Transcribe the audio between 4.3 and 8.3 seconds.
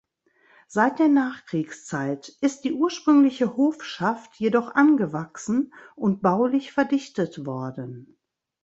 jedoch angewachsen und baulich verdichtet worden.